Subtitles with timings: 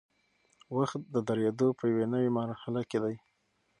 [0.77, 3.15] وخت د درېدو په یوې نوي مرحله کې دی.